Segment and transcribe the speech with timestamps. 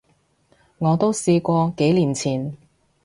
[0.79, 2.57] 我都試過，幾年前